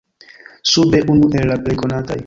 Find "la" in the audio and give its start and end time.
1.51-1.57